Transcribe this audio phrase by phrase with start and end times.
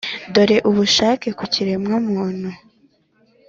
[0.33, 2.49] dore ubushake ku kiremwa-muntu.